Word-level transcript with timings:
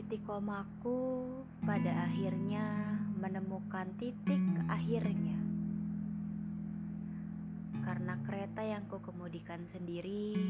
Komaku 0.00 1.28
pada 1.60 2.08
akhirnya 2.08 2.96
menemukan 3.20 3.84
titik 4.00 4.40
akhirnya. 4.64 5.36
Karena 7.84 8.16
kereta 8.24 8.64
yang 8.64 8.88
kukemudikan 8.88 9.60
sendiri 9.76 10.40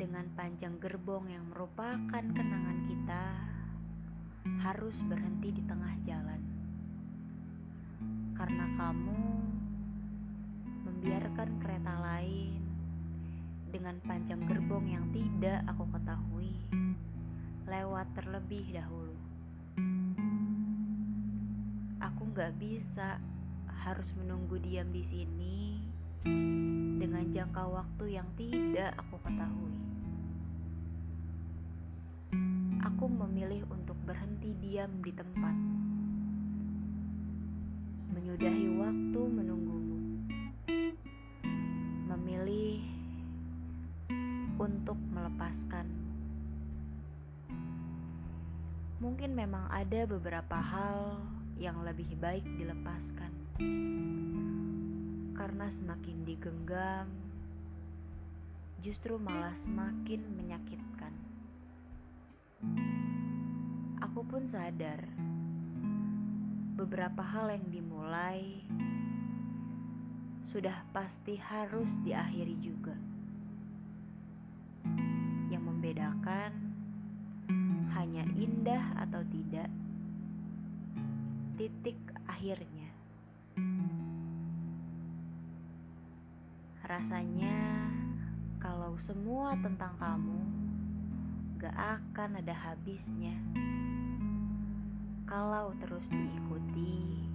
dengan 0.00 0.32
panjang 0.32 0.80
gerbong 0.80 1.28
yang 1.28 1.44
merupakan 1.52 2.24
kenangan 2.24 2.78
kita 2.88 3.24
harus 4.64 4.96
berhenti 5.12 5.52
di 5.52 5.62
tengah 5.68 5.92
jalan. 6.08 6.40
Karena 8.32 8.64
kamu 8.80 9.24
membiarkan 10.88 11.50
kereta 11.60 11.94
lain 12.00 12.64
dengan 13.68 14.00
panjang 14.08 14.40
gerbong 14.48 14.88
yang 14.88 15.04
tidak 15.12 15.68
aku 15.68 15.84
ketahui 15.92 16.85
lewat 17.66 18.06
terlebih 18.14 18.62
dahulu. 18.70 19.18
Aku 21.98 22.22
gak 22.30 22.54
bisa 22.62 23.18
harus 23.66 24.06
menunggu 24.14 24.56
diam 24.62 24.86
di 24.94 25.02
sini 25.10 25.82
dengan 26.96 27.26
jangka 27.34 27.64
waktu 27.66 28.04
yang 28.18 28.28
tidak 28.38 28.94
aku 29.02 29.18
ketahui. 29.26 29.78
Aku 32.86 33.04
memilih 33.10 33.66
untuk 33.68 33.98
berhenti 34.06 34.54
diam 34.62 35.02
di 35.02 35.12
tempat, 35.12 35.56
menyudahi 38.14 38.66
waktu 38.78 39.20
menunggumu, 39.26 39.98
memilih 42.14 42.80
untuk 44.56 44.96
melepaskan 45.12 45.75
Mungkin 49.06 49.38
memang 49.38 49.70
ada 49.70 50.02
beberapa 50.02 50.58
hal 50.58 51.22
yang 51.62 51.78
lebih 51.86 52.10
baik 52.18 52.42
dilepaskan. 52.58 53.30
Karena 55.38 55.70
semakin 55.78 56.26
digenggam, 56.26 57.06
justru 58.82 59.14
malah 59.14 59.54
semakin 59.62 60.26
menyakitkan. 60.34 61.14
Aku 64.10 64.26
pun 64.26 64.50
sadar 64.50 65.06
beberapa 66.74 67.22
hal 67.22 67.54
yang 67.54 67.66
dimulai 67.70 68.42
sudah 70.50 70.82
pasti 70.90 71.38
harus 71.38 71.86
diakhiri 72.02 72.58
juga. 72.58 72.98
Yang 75.46 75.62
membedakan 75.62 76.65
indah 78.34 78.82
atau 79.06 79.22
tidak, 79.30 79.70
titik 81.54 81.94
akhirnya. 82.26 82.90
Rasanya, 86.82 87.58
kalau 88.58 88.98
semua 89.06 89.54
tentang 89.62 89.94
kamu 90.02 90.40
gak 91.62 91.76
akan 91.76 92.42
ada 92.42 92.54
habisnya. 92.54 93.36
Kalau 95.26 95.74
terus 95.82 96.06
diikuti, 96.10 97.26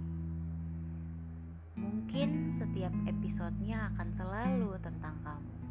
mungkin 1.76 2.60
setiap 2.60 2.92
episodenya 3.08 3.92
akan 3.92 4.08
selalu 4.16 4.72
tentang 4.80 5.16
kamu. 5.24 5.62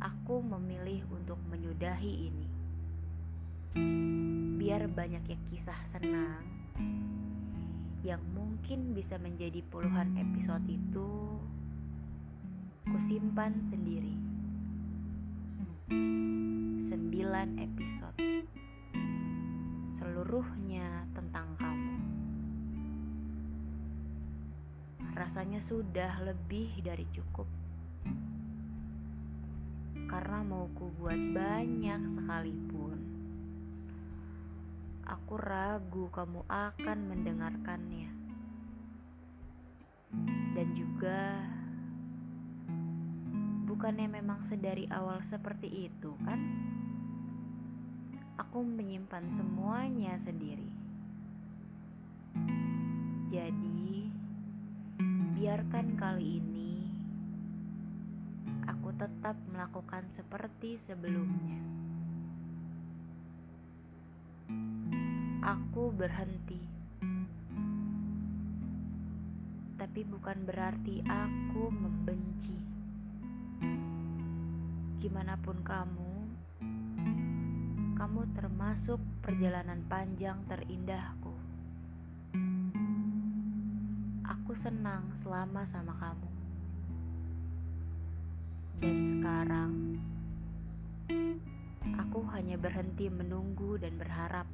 Aku 0.00 0.40
memilih 0.40 1.04
untuk 1.12 1.36
menyudahi 1.52 2.32
ini. 2.32 2.48
Biar 4.56 4.88
banyak 4.90 5.24
yang 5.28 5.42
kisah 5.52 5.80
senang 5.94 6.60
yang 8.00 8.20
mungkin 8.32 8.96
bisa 8.96 9.20
menjadi 9.20 9.60
puluhan 9.68 10.16
episode 10.16 10.64
itu 10.72 11.08
kusimpan 12.88 13.52
sendiri. 13.68 14.16
Sembilan 16.88 17.48
episode. 17.60 18.16
Seluruhnya 20.00 21.04
tentang 21.12 21.48
kamu. 21.60 21.96
Rasanya 25.12 25.60
sudah 25.68 26.24
lebih 26.24 26.80
dari 26.80 27.04
cukup 27.12 27.44
karena 30.10 30.42
mau 30.42 30.66
ku 30.74 30.90
buat 30.98 31.14
banyak 31.14 32.02
sekalipun. 32.18 32.98
Aku 35.06 35.38
ragu 35.38 36.10
kamu 36.10 36.42
akan 36.50 36.98
mendengarkannya. 37.06 38.10
Dan 40.58 40.66
juga 40.74 41.38
bukannya 43.70 44.10
memang 44.10 44.50
sedari 44.50 44.90
awal 44.90 45.22
seperti 45.30 45.86
itu 45.86 46.10
kan? 46.26 46.42
Aku 48.34 48.66
menyimpan 48.66 49.30
semuanya 49.38 50.18
sendiri. 50.26 50.74
Jadi, 53.30 54.10
biarkan 55.38 55.94
kali 55.94 56.42
ini 56.42 56.79
tetap 59.00 59.32
melakukan 59.48 60.04
seperti 60.12 60.76
sebelumnya. 60.84 61.56
Aku 65.40 65.88
berhenti, 65.96 66.60
tapi 69.80 70.04
bukan 70.04 70.44
berarti 70.44 71.00
aku 71.08 71.72
membenci. 71.72 72.60
Gimanapun 75.00 75.64
kamu, 75.64 76.12
kamu 77.96 78.20
termasuk 78.36 79.00
perjalanan 79.24 79.80
panjang 79.88 80.44
terindahku. 80.44 81.32
Aku 84.28 84.52
senang 84.60 85.08
selama 85.24 85.64
sama 85.72 85.96
kamu. 85.96 86.39
Dan 88.80 89.20
sekarang, 89.20 89.72
aku 92.00 92.24
hanya 92.32 92.56
berhenti 92.56 93.12
menunggu 93.12 93.76
dan 93.76 94.00
berharap. 94.00 94.48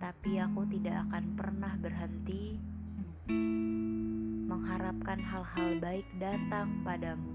Tapi 0.00 0.40
aku 0.40 0.64
tidak 0.72 1.04
akan 1.08 1.24
pernah 1.36 1.72
berhenti 1.76 2.56
mengharapkan 4.48 5.20
hal-hal 5.20 5.70
baik 5.84 6.08
datang 6.16 6.80
padamu. 6.80 7.32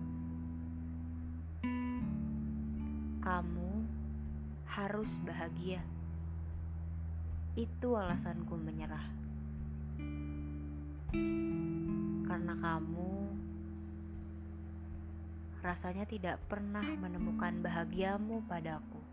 Kamu 3.22 3.72
harus 4.66 5.12
bahagia. 5.22 5.86
Itu 7.54 7.94
alasanku 7.94 8.58
menyerah. 8.58 9.06
Karena 12.28 12.54
kamu 12.58 13.12
rasanya 15.68 16.08
tidak 16.08 16.40
pernah 16.48 16.96
menemukan 16.96 17.60
bahagiamu 17.60 18.40
padaku. 18.48 19.04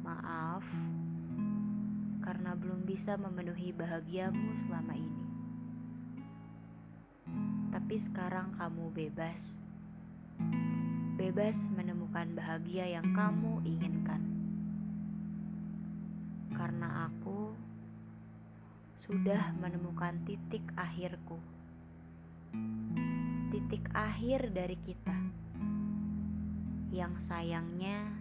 Maaf, 0.00 0.64
karena 2.24 2.56
belum 2.56 2.88
bisa 2.88 3.20
memenuhi 3.20 3.76
bahagiamu 3.76 4.56
selama 4.64 4.96
ini. 4.96 5.24
Tapi 7.68 8.00
sekarang 8.08 8.56
kamu 8.56 8.88
bebas. 8.88 9.42
Bebas 11.20 11.60
menemukan 11.76 12.24
bahagia 12.32 12.88
yang 12.88 13.12
kamu 13.12 13.60
inginkan. 13.68 14.24
Karena 16.56 17.12
aku 17.12 17.52
sudah 19.04 19.52
menemukan 19.60 20.16
titik 20.24 20.64
akhirku 20.72 21.36
titik 23.68 23.92
akhir 23.92 24.48
dari 24.56 24.80
kita 24.80 25.12
yang 26.88 27.12
sayangnya 27.28 28.16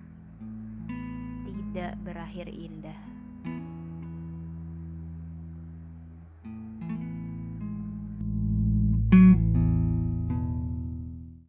tidak 1.47 1.95
berakhir 2.03 2.51
indah. 2.51 3.16